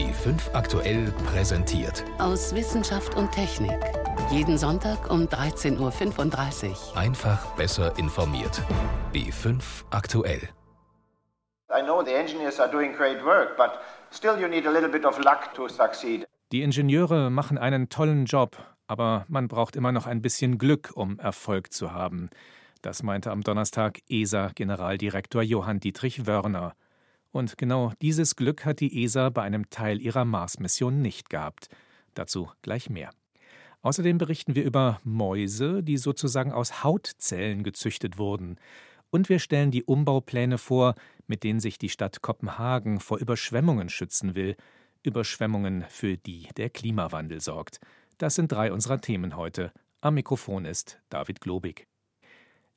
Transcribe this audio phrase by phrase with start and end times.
[0.00, 2.06] B5 aktuell präsentiert.
[2.16, 3.78] Aus Wissenschaft und Technik.
[4.30, 6.96] Jeden Sonntag um 13.35 Uhr.
[6.96, 8.62] Einfach besser informiert.
[9.12, 9.60] B5
[9.90, 10.48] aktuell.
[11.70, 13.72] I know the engineers are doing great work, but
[14.10, 16.26] still you need a little bit of luck to succeed.
[16.50, 18.56] Die Ingenieure machen einen tollen Job,
[18.86, 22.30] aber man braucht immer noch ein bisschen Glück, um Erfolg zu haben.
[22.80, 26.72] Das meinte am Donnerstag ESA-Generaldirektor Johann Dietrich Wörner.
[27.32, 31.68] Und genau dieses Glück hat die ESA bei einem Teil ihrer Mars-Mission nicht gehabt.
[32.14, 33.10] Dazu gleich mehr.
[33.82, 38.56] Außerdem berichten wir über Mäuse, die sozusagen aus Hautzellen gezüchtet wurden.
[39.10, 40.94] Und wir stellen die Umbaupläne vor,
[41.26, 44.56] mit denen sich die Stadt Kopenhagen vor Überschwemmungen schützen will.
[45.02, 47.80] Überschwemmungen, für die der Klimawandel sorgt.
[48.18, 49.72] Das sind drei unserer Themen heute.
[50.02, 51.86] Am Mikrofon ist David Globig.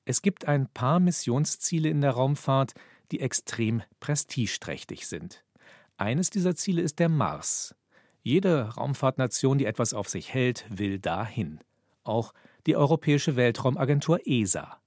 [0.06, 2.74] Es gibt ein paar Missionsziele in der Raumfahrt,
[3.14, 5.44] die extrem prestigeträchtig sind.
[5.98, 7.76] Eines dieser Ziele ist der Mars.
[8.24, 11.60] Jede Raumfahrtnation, die etwas auf sich hält, will dahin.
[12.04, 12.34] Auch
[12.66, 14.80] die Europäische Weltraumagentur ESA.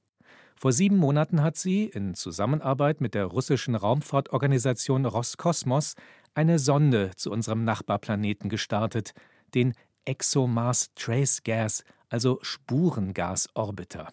[0.57, 5.95] Vor sieben Monaten hat sie, in Zusammenarbeit mit der russischen Raumfahrtorganisation Roskosmos,
[6.35, 9.13] eine Sonde zu unserem Nachbarplaneten gestartet,
[9.55, 9.75] den
[10.05, 14.09] ExoMars Trace Gas, also Spurengasorbiter.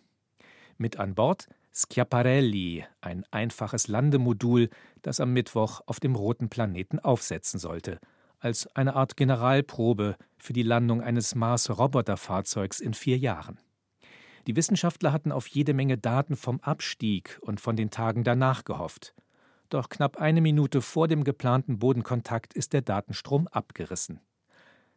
[0.78, 4.70] Mit an Bord Schiaparelli, ein einfaches Landemodul,
[5.02, 8.00] das am Mittwoch auf dem roten Planeten aufsetzen sollte,
[8.40, 13.60] als eine Art Generalprobe für die Landung eines Mars-Roboterfahrzeugs in vier Jahren.
[14.46, 19.16] Die Wissenschaftler hatten auf jede Menge Daten vom Abstieg und von den Tagen danach gehofft.
[19.70, 24.20] Doch knapp eine Minute vor dem geplanten Bodenkontakt ist der Datenstrom abgerissen.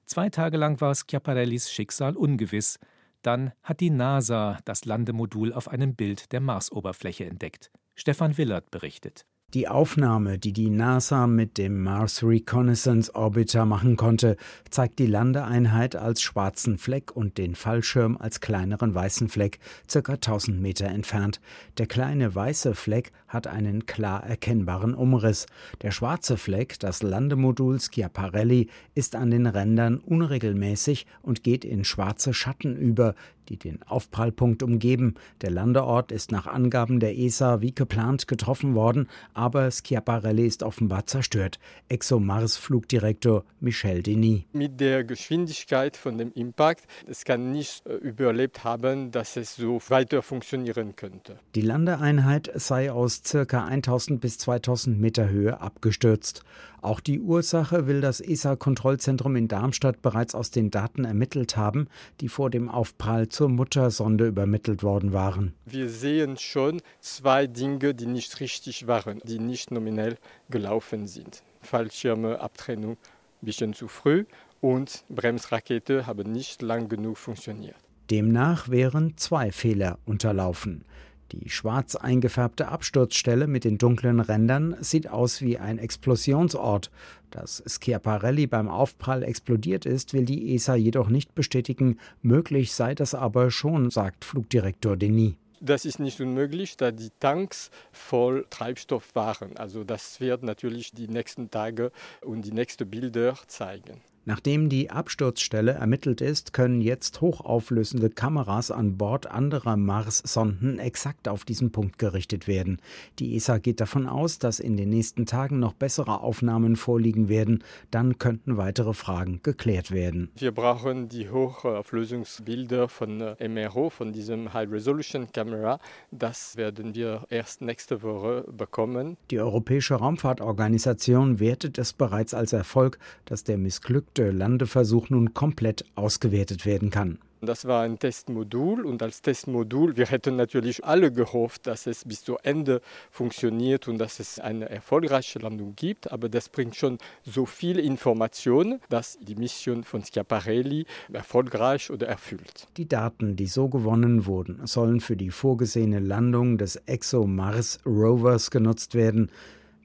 [0.04, 2.78] Zwei Tage lang war Schiaparellis Schicksal ungewiss,
[3.26, 7.72] dann hat die NASA das Landemodul auf einem Bild der Marsoberfläche entdeckt.
[7.96, 9.26] Stefan Willert berichtet.
[9.54, 14.36] Die Aufnahme, die die NASA mit dem Mars Reconnaissance Orbiter machen konnte,
[14.70, 20.60] zeigt die Landeeinheit als schwarzen Fleck und den Fallschirm als kleineren weißen Fleck, circa 1000
[20.60, 21.40] Meter entfernt.
[21.78, 25.46] Der kleine weiße Fleck hat einen klar erkennbaren Umriss.
[25.80, 32.34] Der schwarze Fleck, das Landemodul Schiaparelli, ist an den Rändern unregelmäßig und geht in schwarze
[32.34, 33.14] Schatten über,
[33.48, 35.14] die den Aufprallpunkt umgeben.
[35.40, 41.06] Der Landeort ist nach Angaben der ESA wie geplant getroffen worden, aber Schiaparelli ist offenbar
[41.06, 41.58] zerstört.
[41.88, 44.42] ExoMars-Flugdirektor Michel Denis.
[44.52, 49.80] Mit der Geschwindigkeit von dem Impact, es kann nicht äh, überlebt haben, dass es so
[49.88, 51.38] weiter funktionieren könnte.
[51.54, 53.64] Die Landeeinheit sei aus ca.
[53.64, 56.42] 1000 bis 2000 Meter Höhe abgestürzt.
[56.82, 61.88] Auch die Ursache will das ESA-Kontrollzentrum in Darmstadt bereits aus den Daten ermittelt haben,
[62.20, 65.54] die vor dem Aufprall zur Muttersonde übermittelt worden waren.
[65.64, 70.16] Wir sehen schon zwei Dinge, die nicht richtig waren, die nicht nominell
[70.50, 71.42] gelaufen sind.
[71.60, 72.96] Fallschirme, Abtrennung
[73.42, 74.24] ein bisschen zu früh
[74.60, 77.76] und Bremsrakete haben nicht lang genug funktioniert.
[78.10, 80.84] Demnach wären zwei Fehler unterlaufen.
[81.32, 86.90] Die schwarz eingefärbte Absturzstelle mit den dunklen Rändern sieht aus wie ein Explosionsort.
[87.30, 91.98] Dass Schiaparelli beim Aufprall explodiert ist, will die ESA jedoch nicht bestätigen.
[92.22, 95.34] Möglich sei das aber schon, sagt Flugdirektor Denis.
[95.60, 99.56] Das ist nicht unmöglich, da die Tanks voll Treibstoff waren.
[99.56, 104.02] Also das wird natürlich die nächsten Tage und die nächsten Bilder zeigen.
[104.28, 111.44] Nachdem die Absturzstelle ermittelt ist, können jetzt hochauflösende Kameras an Bord anderer Mars-Sonden exakt auf
[111.44, 112.82] diesen Punkt gerichtet werden.
[113.20, 117.62] Die ESA geht davon aus, dass in den nächsten Tagen noch bessere Aufnahmen vorliegen werden.
[117.92, 120.32] Dann könnten weitere Fragen geklärt werden.
[120.34, 125.78] Wir brauchen die Hochauflösungsbilder von äh, MRO, von diesem High Resolution Camera.
[126.10, 129.16] Das werden wir erst nächste Woche bekommen.
[129.30, 135.84] Die Europäische Raumfahrtorganisation wertet es bereits als Erfolg, dass der missglückte der Landeversuch nun komplett
[135.94, 137.18] ausgewertet werden kann.
[137.42, 142.24] Das war ein Testmodul und als Testmodul, wir hätten natürlich alle gehofft, dass es bis
[142.24, 147.44] zu Ende funktioniert und dass es eine erfolgreiche Landung gibt, aber das bringt schon so
[147.44, 152.68] viel Information, dass die Mission von Schiaparelli erfolgreich oder erfüllt.
[152.78, 158.94] Die Daten, die so gewonnen wurden, sollen für die vorgesehene Landung des ExoMars Rovers genutzt
[158.94, 159.30] werden.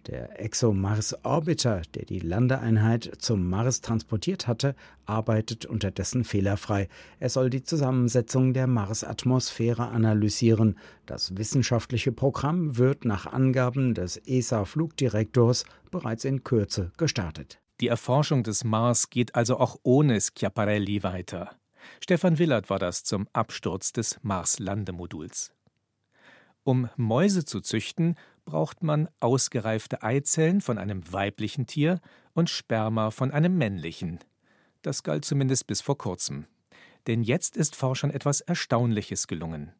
[0.07, 4.75] Der ExoMars Orbiter, der die Landeeinheit zum Mars transportiert hatte,
[5.05, 6.87] arbeitet unterdessen fehlerfrei.
[7.19, 10.79] Er soll die Zusammensetzung der Marsatmosphäre analysieren.
[11.05, 17.61] Das wissenschaftliche Programm wird nach Angaben des ESA-Flugdirektors bereits in Kürze gestartet.
[17.79, 21.51] Die Erforschung des Mars geht also auch ohne Schiaparelli weiter.
[21.99, 25.51] Stefan Willert war das zum Absturz des Mars-Landemoduls.
[26.63, 28.15] Um Mäuse zu züchten,
[28.45, 31.99] braucht man ausgereifte Eizellen von einem weiblichen Tier
[32.33, 34.19] und Sperma von einem männlichen.
[34.81, 36.45] Das galt zumindest bis vor kurzem.
[37.07, 39.73] Denn jetzt ist Forschern etwas Erstaunliches gelungen.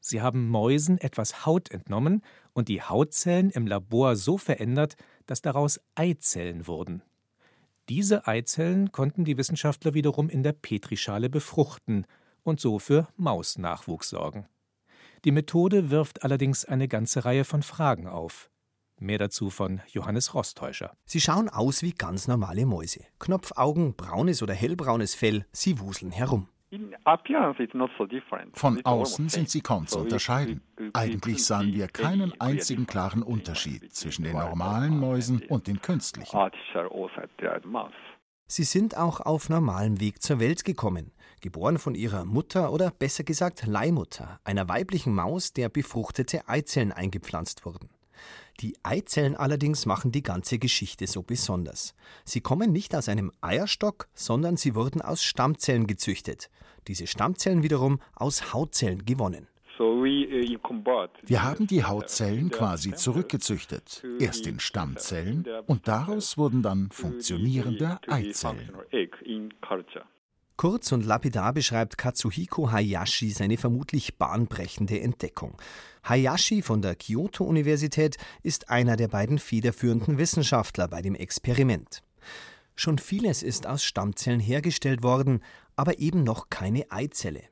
[0.00, 2.22] Sie haben Mäusen etwas Haut entnommen
[2.52, 7.02] und die Hautzellen im Labor so verändert, dass daraus Eizellen wurden.
[7.88, 12.06] Diese Eizellen konnten die Wissenschaftler wiederum in der Petrischale befruchten
[12.42, 14.46] und so für Mausnachwuchs sorgen.
[15.24, 18.50] Die Methode wirft allerdings eine ganze Reihe von Fragen auf.
[19.00, 20.92] Mehr dazu von Johannes Rostäuscher.
[21.04, 23.04] Sie schauen aus wie ganz normale Mäuse.
[23.18, 26.48] Knopfaugen, braunes oder hellbraunes Fell, sie wuseln herum.
[28.52, 30.62] Von außen sind sie kaum zu unterscheiden.
[30.92, 36.36] Eigentlich sahen wir keinen einzigen klaren Unterschied zwischen den normalen Mäusen und den künstlichen.
[38.50, 41.12] Sie sind auch auf normalem Weg zur Welt gekommen,
[41.42, 47.66] geboren von ihrer Mutter oder besser gesagt Leihmutter, einer weiblichen Maus, der befruchtete Eizellen eingepflanzt
[47.66, 47.90] wurden.
[48.60, 51.94] Die Eizellen allerdings machen die ganze Geschichte so besonders.
[52.24, 56.48] Sie kommen nicht aus einem Eierstock, sondern sie wurden aus Stammzellen gezüchtet.
[56.88, 59.46] Diese Stammzellen wiederum aus Hautzellen gewonnen.
[59.80, 60.04] Uh,
[61.26, 68.70] Wir haben die Hautzellen quasi zurückgezüchtet, erst in Stammzellen und daraus wurden dann funktionierende Eizellen.
[70.56, 75.56] Kurz und lapidar beschreibt Katsuhiko Hayashi seine vermutlich bahnbrechende Entdeckung.
[76.02, 82.02] Hayashi von der Kyoto-Universität ist einer der beiden federführenden Wissenschaftler bei dem Experiment.
[82.74, 85.44] Schon vieles ist aus Stammzellen hergestellt worden,
[85.76, 87.42] aber eben noch keine Eizelle.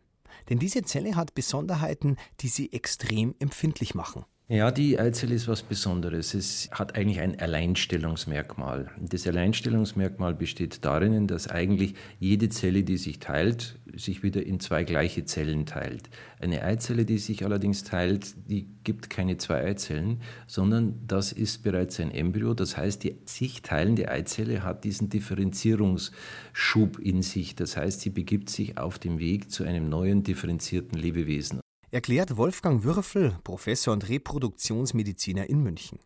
[0.49, 4.25] Denn diese Zelle hat Besonderheiten, die sie extrem empfindlich machen.
[4.49, 6.33] Ja, die Eizelle ist was Besonderes.
[6.33, 8.93] Es hat eigentlich ein Alleinstellungsmerkmal.
[9.01, 14.85] Das Alleinstellungsmerkmal besteht darin, dass eigentlich jede Zelle, die sich teilt, sich wieder in zwei
[14.85, 16.11] gleiche Zellen teilt.
[16.39, 21.99] Eine Eizelle, die sich allerdings teilt, die gibt keine zwei Eizellen, sondern das ist bereits
[21.99, 22.55] ein Embryo.
[22.55, 27.57] Das heißt, die sich teilende Eizelle hat diesen Differenzierungsschub in sich.
[27.57, 31.59] Das heißt, sie begibt sich auf dem Weg zu einem neuen differenzierten Lebewesen
[31.91, 35.99] erklärt Wolfgang Würfel, Professor und Reproduktionsmediziner in München.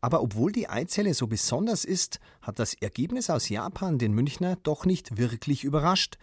[0.00, 4.84] Aber obwohl die Eizelle so besonders ist, hat das Ergebnis aus Japan den Münchner doch
[4.84, 6.18] nicht wirklich überrascht.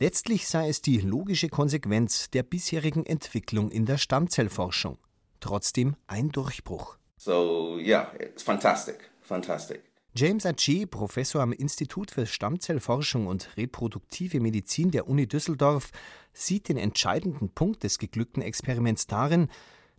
[0.00, 4.98] Letztlich sei es die logische Konsequenz der bisherigen Entwicklung in der Stammzellforschung.
[5.38, 6.96] Trotzdem ein Durchbruch.
[7.16, 9.89] So, yeah, it's fantastic, fantastic.
[10.12, 15.90] James Achi, Professor am Institut für Stammzellforschung und reproduktive Medizin der Uni Düsseldorf,
[16.32, 19.48] sieht den entscheidenden Punkt des geglückten Experiments darin,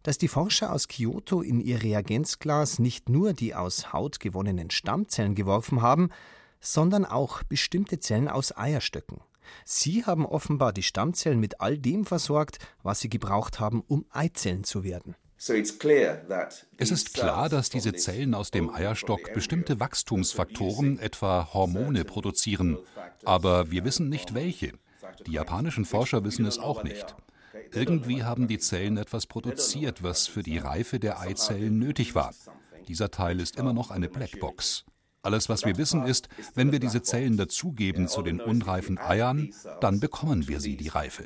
[0.03, 5.33] dass die Forscher aus Kyoto in ihr Reagenzglas nicht nur die aus Haut gewonnenen Stammzellen
[5.33, 6.09] geworfen haben,
[6.59, 9.21] sondern auch bestimmte Zellen aus Eierstöcken.
[9.63, 14.65] Sie haben offenbar die Stammzellen mit all dem versorgt, was sie gebraucht haben, um Eizellen
[14.65, 15.15] zu werden.
[16.77, 22.77] Es ist klar, dass diese Zellen aus dem Eierstock bestimmte Wachstumsfaktoren, etwa Hormone, produzieren.
[23.25, 24.73] Aber wir wissen nicht welche.
[25.25, 27.15] Die japanischen Forscher wissen es auch nicht.
[27.73, 32.35] Irgendwie haben die Zellen etwas produziert, was für die Reife der Eizellen nötig war.
[32.87, 34.85] Dieser Teil ist immer noch eine Blackbox.
[35.23, 39.99] Alles, was wir wissen, ist, wenn wir diese Zellen dazugeben zu den unreifen Eiern, dann
[39.99, 41.23] bekommen wir sie die Reife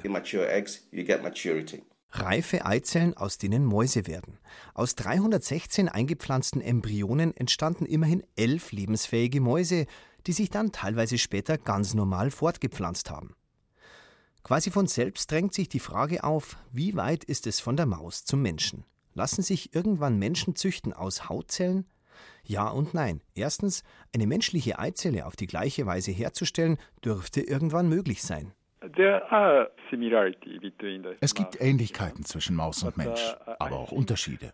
[2.11, 4.39] reife Eizellen, aus denen Mäuse werden.
[4.73, 9.85] Aus 316 eingepflanzten Embryonen entstanden immerhin elf lebensfähige Mäuse,
[10.27, 13.35] die sich dann teilweise später ganz normal fortgepflanzt haben.
[14.43, 18.25] Quasi von selbst drängt sich die Frage auf, wie weit ist es von der Maus
[18.25, 18.85] zum Menschen?
[19.13, 21.87] Lassen sich irgendwann Menschen züchten aus Hautzellen?
[22.43, 23.21] Ja und nein.
[23.33, 23.83] Erstens,
[24.13, 28.53] eine menschliche Eizelle auf die gleiche Weise herzustellen, dürfte irgendwann möglich sein.
[31.19, 34.53] Es gibt Ähnlichkeiten zwischen Maus und Mensch, aber auch Unterschiede.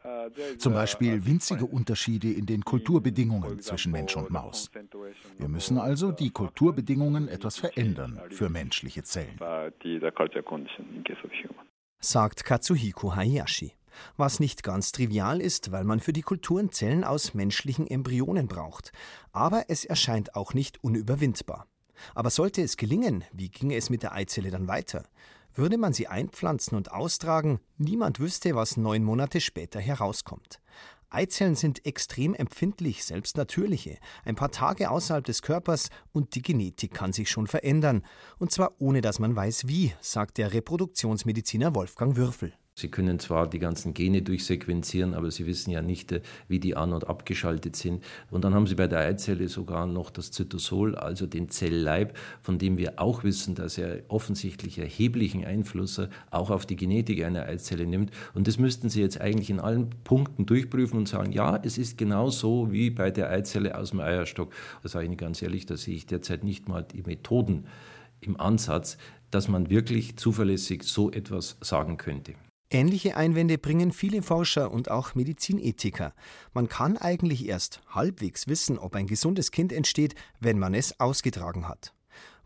[0.58, 4.72] Zum Beispiel winzige Unterschiede in den Kulturbedingungen zwischen Mensch und Maus.
[5.38, 9.40] Wir müssen also die Kulturbedingungen etwas verändern für menschliche Zellen.
[12.00, 13.74] Sagt Katsuhiko Hayashi.
[14.18, 18.92] Was nicht ganz trivial ist, weil man für die Kulturen Zellen aus menschlichen Embryonen braucht.
[19.32, 21.68] Aber es erscheint auch nicht unüberwindbar.
[22.15, 25.03] Aber sollte es gelingen, wie ginge es mit der Eizelle dann weiter?
[25.53, 30.62] Würde man sie einpflanzen und austragen, niemand wüsste, was neun Monate später herauskommt.
[31.10, 36.93] Eizellen sind extrem empfindlich, selbst natürliche, ein paar Tage außerhalb des Körpers und die Genetik
[36.93, 38.03] kann sich schon verändern.
[38.39, 42.53] Und zwar ohne dass man weiß wie, sagt der Reproduktionsmediziner Wolfgang Würfel.
[42.74, 46.75] Sie können zwar die ganzen Gene durchsequenzieren, aber Sie wissen ja nicht, äh, wie die
[46.75, 48.04] an- und abgeschaltet sind.
[48.30, 52.60] Und dann haben Sie bei der Eizelle sogar noch das Zytosol, also den Zellleib, von
[52.60, 57.44] dem wir auch wissen, dass er offensichtlich erheblichen Einfluss äh, auch auf die Genetik einer
[57.44, 58.12] Eizelle nimmt.
[58.34, 61.98] Und das müssten Sie jetzt eigentlich in allen Punkten durchprüfen und sagen, ja, es ist
[61.98, 64.54] genau so wie bei der Eizelle aus dem Eierstock.
[64.82, 67.66] Das sage ich Ihnen ganz ehrlich, da sehe ich derzeit nicht mal die Methoden
[68.22, 68.98] im Ansatz,
[69.30, 72.34] dass man wirklich zuverlässig so etwas sagen könnte.
[72.74, 76.13] Ähnliche Einwände bringen viele Forscher und auch Medizinethiker.
[76.54, 81.68] Man kann eigentlich erst halbwegs wissen, ob ein gesundes Kind entsteht, wenn man es ausgetragen
[81.68, 81.94] hat.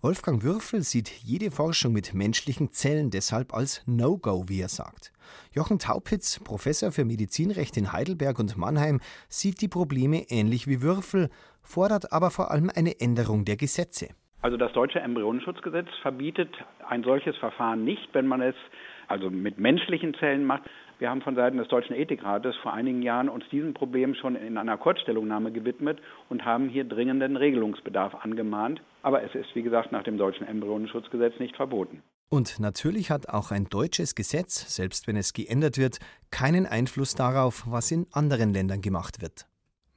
[0.02, 5.12] Wolfgang Würfel sieht jede Forschung mit menschlichen Zellen deshalb als No-Go, wie er sagt.
[5.54, 11.30] Jochen Taupitz, Professor für Medizinrecht in Heidelberg und Mannheim, sieht die Probleme ähnlich wie Würfel,
[11.62, 14.10] fordert aber vor allem eine Änderung der Gesetze.
[14.42, 16.50] Also das deutsche Embryonenschutzgesetz verbietet
[16.88, 18.56] ein solches Verfahren nicht, wenn man es
[19.08, 20.64] also mit menschlichen Zellen macht.
[20.98, 24.58] Wir haben von Seiten des Deutschen Ethikrates vor einigen Jahren uns diesem Problem schon in
[24.58, 28.82] einer Kurzstellungnahme gewidmet und haben hier dringenden Regelungsbedarf angemahnt.
[29.02, 32.02] Aber es ist, wie gesagt, nach dem deutschen Embryonenschutzgesetz nicht verboten.
[32.30, 36.00] Und natürlich hat auch ein deutsches Gesetz, selbst wenn es geändert wird,
[36.32, 39.48] keinen Einfluss darauf, was in anderen Ländern gemacht wird.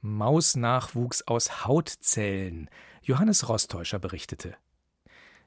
[0.01, 2.69] Mausnachwuchs aus Hautzellen.
[3.01, 4.55] Johannes Rostäuscher berichtete.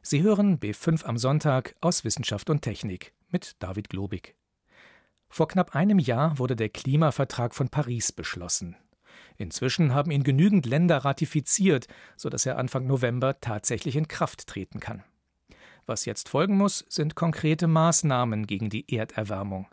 [0.05, 4.35] Sie hören B5 am Sonntag aus Wissenschaft und Technik mit David Globig.
[5.29, 8.77] Vor knapp einem Jahr wurde der Klimavertrag von Paris beschlossen.
[9.37, 15.05] Inzwischen haben ihn genügend Länder ratifiziert, sodass er Anfang November tatsächlich in Kraft treten kann.
[15.87, 19.69] Was jetzt folgen muss, sind konkrete Maßnahmen gegen die Erderwärmung.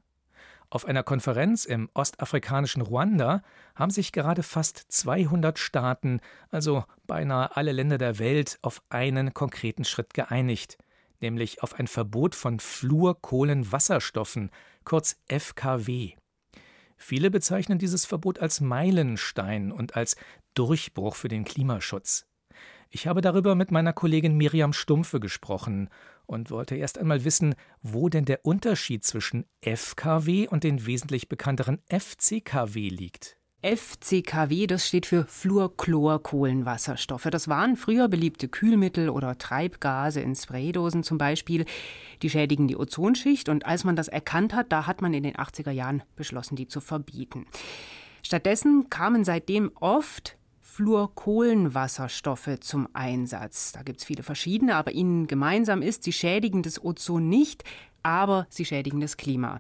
[0.71, 3.41] Auf einer Konferenz im ostafrikanischen Ruanda
[3.75, 6.19] haben sich gerade fast 200 Staaten,
[6.51, 10.77] also beinahe alle Länder der Welt, auf einen konkreten Schritt geeinigt
[11.21, 14.51] nämlich auf ein Verbot von Fluorkohlenwasserstoffen,
[14.83, 16.13] kurz FKW.
[16.97, 20.15] Viele bezeichnen dieses Verbot als Meilenstein und als
[20.53, 22.25] Durchbruch für den Klimaschutz.
[22.91, 25.89] Ich habe darüber mit meiner Kollegin Miriam Stumpfe gesprochen
[26.25, 27.53] und wollte erst einmal wissen,
[27.83, 33.37] wo denn der Unterschied zwischen FKW und den wesentlich bekannteren FCKW liegt.
[33.61, 37.27] FCKW, das steht für Fluorchlorkohlenwasserstoffe.
[37.29, 41.65] Das waren früher beliebte Kühlmittel oder Treibgase in Spraydosen zum Beispiel.
[42.23, 45.35] Die schädigen die Ozonschicht und als man das erkannt hat, da hat man in den
[45.35, 47.45] 80er Jahren beschlossen, die zu verbieten.
[48.23, 50.38] Stattdessen kamen seitdem oft
[50.79, 53.73] Fluorkohlenwasserstoffe zum Einsatz.
[53.73, 57.65] Da gibt es viele verschiedene, aber ihnen gemeinsam ist, sie schädigen das Ozon nicht,
[58.01, 59.59] aber sie schädigen das Klima.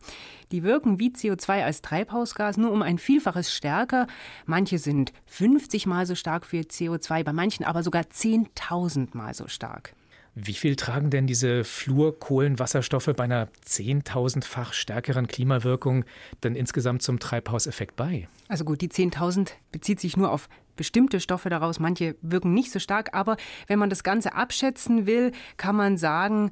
[0.53, 4.07] Die wirken wie CO2 als Treibhausgas nur um ein Vielfaches stärker.
[4.45, 9.49] Manche sind 50 mal so stark für CO2, bei manchen aber sogar 10.000 mal so
[9.49, 9.93] stark.
[10.41, 16.05] Wie viel tragen denn diese Fluorkohlenwasserstoffe bei einer 10.000-fach stärkeren Klimawirkung
[16.43, 18.29] denn insgesamt zum Treibhauseffekt bei?
[18.47, 21.79] Also gut, die 10.000 bezieht sich nur auf bestimmte Stoffe daraus.
[21.79, 23.35] Manche wirken nicht so stark, aber
[23.67, 26.51] wenn man das Ganze abschätzen will, kann man sagen,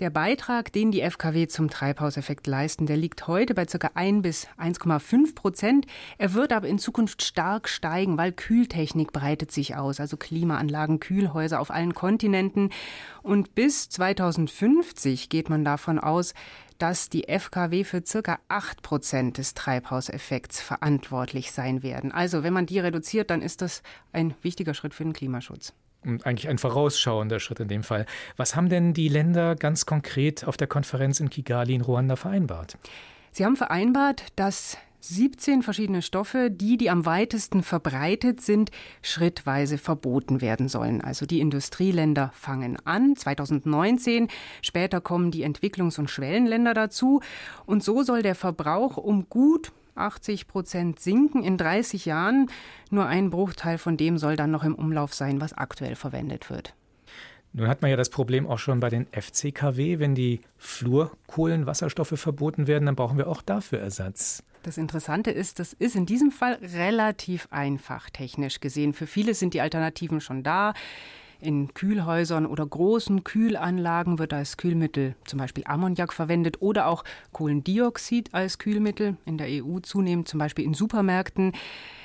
[0.00, 3.90] der Beitrag, den die FKW zum Treibhauseffekt leisten, der liegt heute bei ca.
[3.94, 5.86] 1 bis 1,5 Prozent.
[6.18, 11.58] Er wird aber in Zukunft stark steigen, weil Kühltechnik breitet sich aus, also Klimaanlagen, Kühlhäuser
[11.58, 12.70] auf allen Kontinenten.
[13.22, 16.32] Und bis 2050 geht man davon aus,
[16.78, 18.38] dass die FKW für ca.
[18.46, 22.12] 8 Prozent des Treibhauseffekts verantwortlich sein werden.
[22.12, 26.48] Also wenn man die reduziert, dann ist das ein wichtiger Schritt für den Klimaschutz eigentlich
[26.48, 28.06] ein vorausschauender Schritt in dem Fall.
[28.36, 32.78] Was haben denn die Länder ganz konkret auf der Konferenz in Kigali in Ruanda vereinbart?
[33.32, 40.40] Sie haben vereinbart, dass 17 verschiedene Stoffe, die, die am weitesten verbreitet sind, schrittweise verboten
[40.40, 41.00] werden sollen.
[41.00, 44.28] Also die Industrieländer fangen an, 2019,
[44.60, 47.20] später kommen die Entwicklungs- und Schwellenländer dazu.
[47.64, 52.50] Und so soll der Verbrauch um gut 80 Prozent sinken in 30 Jahren.
[52.90, 56.74] Nur ein Bruchteil von dem soll dann noch im Umlauf sein, was aktuell verwendet wird.
[57.52, 59.98] Nun hat man ja das Problem auch schon bei den FCKW.
[59.98, 64.42] Wenn die Fluorkohlenwasserstoffe verboten werden, dann brauchen wir auch dafür Ersatz.
[64.62, 68.92] Das Interessante ist, das ist in diesem Fall relativ einfach technisch gesehen.
[68.92, 70.74] Für viele sind die Alternativen schon da.
[71.40, 78.34] In Kühlhäusern oder großen Kühlanlagen wird als Kühlmittel zum Beispiel Ammoniak verwendet oder auch Kohlendioxid
[78.34, 81.52] als Kühlmittel in der EU zunehmend, zum Beispiel in Supermärkten.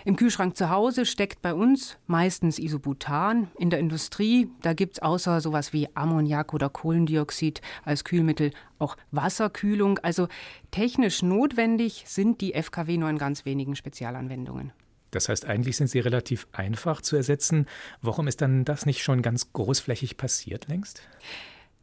[0.06, 3.48] Im Kühlschrank zu Hause steckt bei uns meistens Isobutan.
[3.58, 8.98] In der Industrie, da gibt es außer sowas wie Ammoniak oder Kohlendioxid als Kühlmittel auch
[9.10, 9.98] Wasserkühlung.
[10.00, 10.28] Also
[10.70, 14.74] technisch notwendig sind die FKW nur in ganz wenigen Spezialanwendungen.
[15.15, 17.67] Das heißt, eigentlich sind sie relativ einfach zu ersetzen.
[18.01, 21.01] Warum ist dann das nicht schon ganz großflächig passiert längst?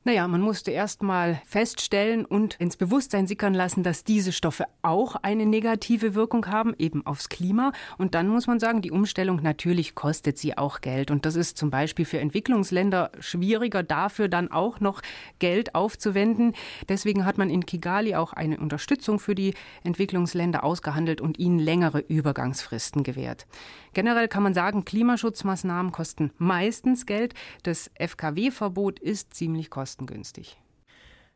[0.03, 5.15] Naja, man musste erst mal feststellen und ins Bewusstsein sickern lassen, dass diese Stoffe auch
[5.17, 7.73] eine negative Wirkung haben, eben aufs Klima.
[7.99, 11.11] Und dann muss man sagen, die Umstellung natürlich kostet sie auch Geld.
[11.11, 15.03] Und das ist zum Beispiel für Entwicklungsländer schwieriger, dafür dann auch noch
[15.39, 16.55] Geld aufzuwenden.
[16.89, 19.53] Deswegen hat man in Kigali auch eine Unterstützung für die
[19.85, 23.47] Entwicklungsländer ausgehandelt und ihnen längere Übergangsfristen gewährt.
[23.93, 27.35] Generell kann man sagen, Klimaschutzmaßnahmen kosten meistens Geld.
[27.63, 30.59] Das FKW-Verbot ist ziemlich kostengünstig.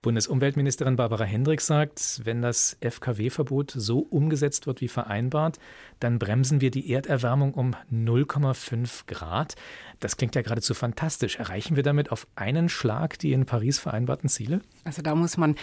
[0.04, 5.58] Bundesumweltministerin Barbara Hendricks sagt, wenn das FKW-Verbot so umgesetzt wird wie vereinbart,
[5.99, 9.54] dann bremsen wir die Erderwärmung um 0,5 Grad.
[10.00, 11.37] Das klingt ja geradezu fantastisch.
[11.37, 14.61] Erreichen wir damit auf einen Schlag die in Paris vereinbarten Ziele?
[14.84, 15.54] Also da muss man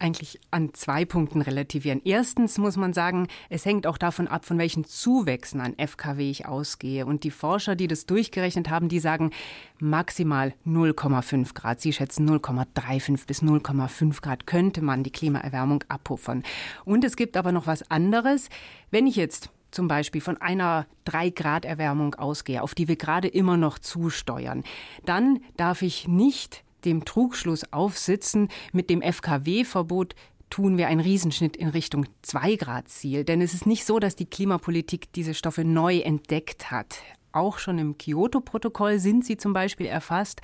[0.00, 2.00] eigentlich an zwei Punkten relativieren.
[2.04, 6.46] Erstens muss man sagen, es hängt auch davon ab, von welchen Zuwächsen an FKW ich
[6.46, 7.06] ausgehe.
[7.06, 9.30] Und die Forscher, die das durchgerechnet haben, die sagen
[9.78, 11.80] maximal 0,5 Grad.
[11.80, 16.42] Sie schätzen 0,35 bis 0,5 Grad könnte man die Klimaerwärmung abpuffern.
[16.84, 18.48] Und es gibt aber noch was anderes.
[18.90, 23.78] Wenn ich jetzt zum Beispiel von einer 3-Grad-Erwärmung ausgehe, auf die wir gerade immer noch
[23.78, 24.64] zusteuern,
[25.04, 30.14] dann darf ich nicht dem Trugschluss aufsitzen, mit dem FKW-Verbot
[30.50, 33.24] tun wir einen Riesenschnitt in Richtung 2-Grad-Ziel.
[33.24, 37.02] Denn es ist nicht so, dass die Klimapolitik diese Stoffe neu entdeckt hat.
[37.32, 40.40] Auch schon im Kyoto-Protokoll sind sie zum Beispiel erfasst.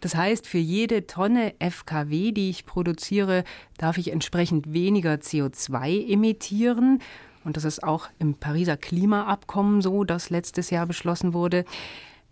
[0.00, 3.44] Das heißt, für jede Tonne FKW, die ich produziere,
[3.76, 7.00] darf ich entsprechend weniger CO2 emittieren.
[7.44, 11.66] Und das ist auch im Pariser Klimaabkommen so, das letztes Jahr beschlossen wurde.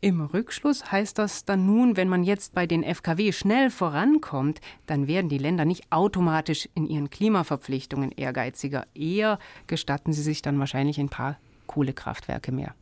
[0.01, 5.09] Im Rückschluss heißt das dann nun, wenn man jetzt bei den FKW schnell vorankommt, dann
[5.09, 8.87] werden die Länder nicht automatisch in ihren Klimaverpflichtungen ehrgeiziger.
[8.95, 12.77] Eher gestatten sie sich dann wahrscheinlich ein paar Kohlekraftwerke mehr.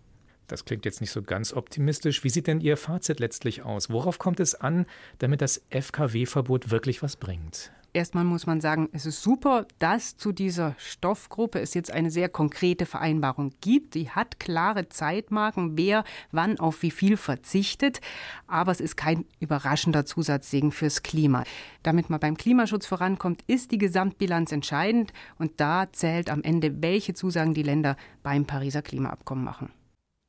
[0.47, 2.23] Das klingt jetzt nicht so ganz optimistisch.
[2.23, 3.89] Wie sieht denn Ihr Fazit letztlich aus?
[3.89, 4.85] Worauf kommt es an,
[5.19, 7.73] damit das FKW-Verbot wirklich was bringt?
[7.97, 12.29] Erstmal muss man sagen, es ist super, dass zu dieser Stoffgruppe es jetzt eine sehr
[12.29, 13.95] konkrete Vereinbarung gibt.
[13.95, 18.03] Die hat klare Zeitmarken, wer wann auf wie viel verzichtet.
[18.47, 21.45] Aber es ist kein überraschender Zusatzsegen fürs Klima.
[21.83, 25.15] Damit man beim Klimaschutz vorankommt, ist die Gesamtbilanz entscheidend.
[25.39, 29.73] Und da zählt am Ende, welche Zusagen die Länder beim Pariser Klimaabkommen machen.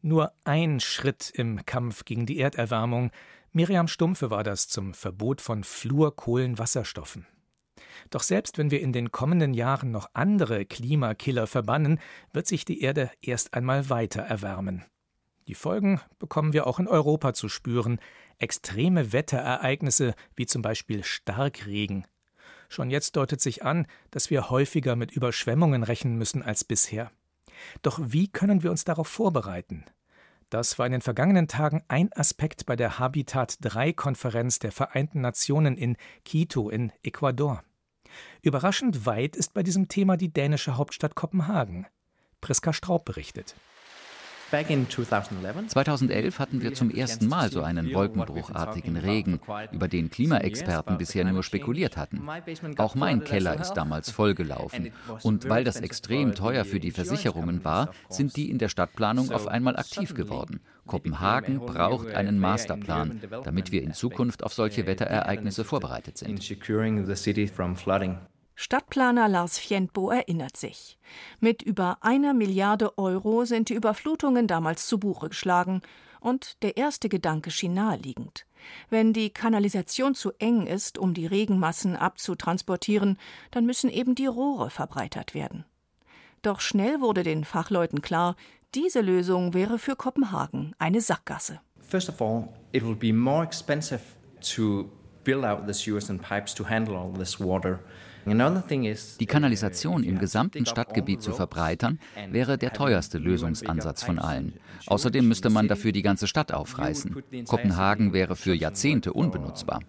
[0.02, 3.12] Nur ein Schritt im Kampf gegen die Erderwärmung.
[3.52, 7.26] Miriam Stumpfe war das zum Verbot von Fluorkohlenwasserstoffen.
[8.10, 12.00] Doch selbst wenn wir in den kommenden Jahren noch andere Klimakiller verbannen,
[12.34, 14.86] wird sich die Erde erst einmal weiter erwärmen.
[15.48, 18.00] Die Folgen bekommen wir auch in Europa zu spüren.
[18.38, 22.06] Extreme Wetterereignisse wie zum Beispiel Starkregen.
[22.70, 27.12] Schon jetzt deutet sich an, dass wir häufiger mit Überschwemmungen rechnen müssen als bisher.
[27.82, 29.86] Doch wie können wir uns darauf vorbereiten?
[30.50, 35.22] Das war in den vergangenen Tagen ein Aspekt bei der Habitat 3 Konferenz der Vereinten
[35.22, 37.64] Nationen in Quito in Ecuador.
[38.42, 41.88] Überraschend weit ist bei diesem Thema die dänische Hauptstadt Kopenhagen.
[42.42, 43.56] Priska Straub berichtet.
[45.68, 49.40] 2011 hatten wir zum ersten Mal so einen wolkenbruchartigen Regen,
[49.72, 52.28] über den Klimaexperten bisher nur spekuliert hatten.
[52.78, 54.92] Auch mein Keller ist damals vollgelaufen.
[55.24, 59.48] Und weil das extrem teuer für die Versicherungen war, sind die in der Stadtplanung auf
[59.48, 60.62] einmal aktiv geworden.
[60.86, 66.44] Kopenhagen braucht einen Masterplan, damit wir in Zukunft auf solche Wetterereignisse vorbereitet sind.
[68.60, 70.98] Stadtplaner Lars Fjentbo erinnert sich.
[71.40, 75.82] Mit über einer Milliarde Euro sind die Überflutungen damals zu Buche geschlagen.
[76.20, 78.48] Und der erste Gedanke schien naheliegend.
[78.90, 83.20] Wenn die Kanalisation zu eng ist, um die Regenmassen abzutransportieren,
[83.52, 85.64] dann müssen eben die Rohre verbreitert werden.
[86.42, 88.36] Doch schnell wurde den Fachleuten klar,
[88.74, 91.62] diese Lösung wäre für Kopenhagen eine Sackgasse.
[91.80, 94.02] First of all, it will be more expensive
[94.56, 94.90] to
[99.20, 104.60] Die Kanalisation im gesamten Stadtgebiet zu verbreitern, wäre der teuerste Lösungsansatz von allen.
[104.88, 107.16] Außerdem müsste man dafür die ganze Stadt aufreißen.
[107.48, 109.82] Kopenhagen wäre für Jahrzehnte unbenutzbar.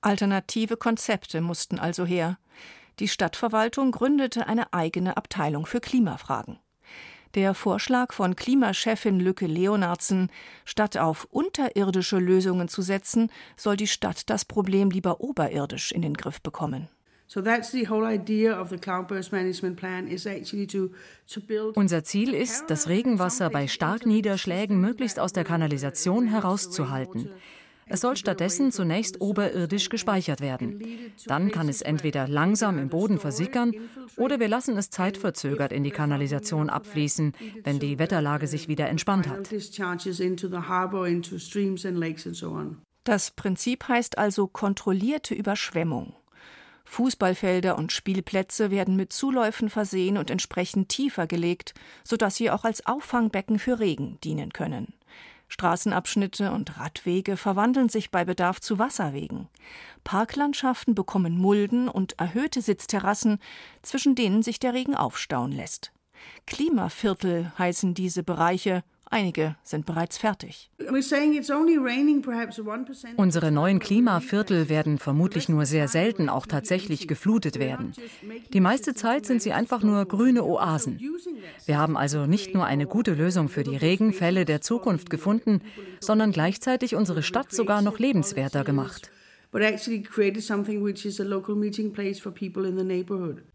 [0.00, 2.38] Alternative Konzepte mussten also her.
[2.98, 6.58] Die Stadtverwaltung gründete eine eigene Abteilung für Klimafragen.
[7.34, 10.30] Der Vorschlag von Klimachefin Lücke Leonardsen,
[10.66, 16.12] statt auf unterirdische Lösungen zu setzen, soll die Stadt das Problem lieber oberirdisch in den
[16.12, 16.88] Griff bekommen.
[21.74, 27.30] Unser Ziel ist, das Regenwasser bei Starkniederschlägen möglichst aus der Kanalisation herauszuhalten.
[27.92, 30.82] Es soll stattdessen zunächst oberirdisch gespeichert werden.
[31.26, 33.74] Dann kann es entweder langsam im Boden versickern
[34.16, 39.28] oder wir lassen es zeitverzögert in die Kanalisation abfließen, wenn die Wetterlage sich wieder entspannt
[39.28, 39.50] hat.
[43.04, 46.16] Das Prinzip heißt also kontrollierte Überschwemmung.
[46.86, 51.74] Fußballfelder und Spielplätze werden mit Zuläufen versehen und entsprechend tiefer gelegt,
[52.04, 54.94] sodass sie auch als Auffangbecken für Regen dienen können.
[55.52, 59.48] Straßenabschnitte und Radwege verwandeln sich bei Bedarf zu Wasserwegen.
[60.02, 63.38] Parklandschaften bekommen Mulden und erhöhte Sitzterrassen,
[63.82, 65.92] zwischen denen sich der Regen aufstauen lässt.
[66.46, 68.82] Klimaviertel heißen diese Bereiche,
[69.12, 70.70] Einige sind bereits fertig.
[73.16, 77.92] Unsere neuen Klimaviertel werden vermutlich nur sehr selten auch tatsächlich geflutet werden.
[78.54, 80.98] Die meiste Zeit sind sie einfach nur grüne Oasen.
[81.66, 85.60] Wir haben also nicht nur eine gute Lösung für die Regenfälle der Zukunft gefunden,
[86.00, 89.10] sondern gleichzeitig unsere Stadt sogar noch lebenswerter gemacht.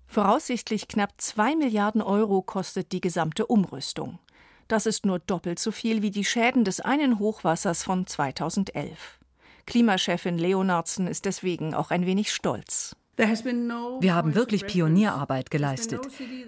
[0.06, 4.20] Voraussichtlich knapp zwei Milliarden Euro kostet die gesamte Umrüstung.
[4.68, 9.20] Das ist nur doppelt so viel wie die Schäden des einen Hochwassers von 2011.
[9.66, 12.96] Klimachefin Leonardsen ist deswegen auch ein wenig stolz.
[13.18, 16.02] Wir haben wirklich Pionierarbeit geleistet.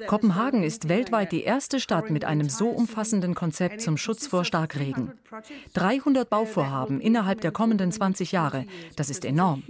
[0.05, 5.13] Kopenhagen ist weltweit die erste Stadt mit einem so umfassenden Konzept zum Schutz vor Starkregen.
[5.73, 9.63] 300 Bauvorhaben innerhalb der kommenden 20 Jahre, das ist enorm.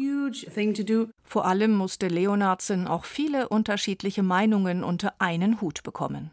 [1.23, 6.31] Vor allem musste Leonardsen auch viele unterschiedliche Meinungen unter einen Hut bekommen.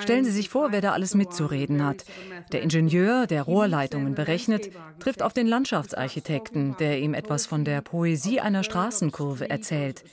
[0.00, 2.04] Stellen Sie sich vor, wer da alles mitzureden hat.
[2.52, 8.40] Der Ingenieur, der Rohrleitungen berechnet, trifft auf den Landschaftsarchitekten, der ihm etwas von der Poesie
[8.40, 10.04] einer Straßenkurve erzählt.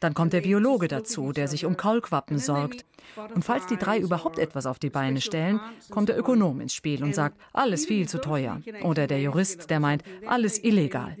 [0.00, 2.86] Dann kommt der Biologe dazu, der sich um Kaulquappen sorgt.
[3.34, 7.02] Und falls die drei überhaupt etwas auf die Beine stellen, kommt der Ökonom ins Spiel
[7.02, 8.62] und sagt, alles viel zu teuer.
[8.82, 11.16] Oder der Jurist, der meint, alles illegal.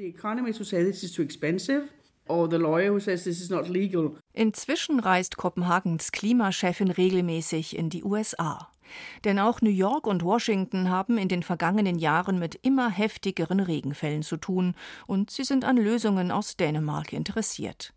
[4.32, 8.70] Inzwischen reist Kopenhagens Klimachefin regelmäßig in die USA.
[9.24, 14.22] Denn auch New York und Washington haben in den vergangenen Jahren mit immer heftigeren Regenfällen
[14.22, 14.74] zu tun,
[15.06, 17.92] und sie sind an Lösungen aus Dänemark interessiert.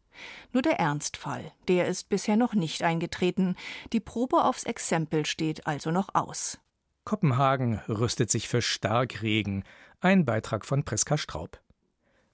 [0.52, 3.56] Nur der Ernstfall, der ist bisher noch nicht eingetreten.
[3.92, 6.60] Die Probe aufs Exempel steht also noch aus.
[7.06, 9.64] Kopenhagen rüstet sich für Starkregen.
[10.00, 11.60] Ein Beitrag von Preska Straub.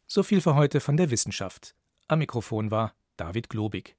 [0.05, 1.75] So viel für heute von der Wissenschaft.
[2.11, 3.95] Am Mikrofon war David Globig.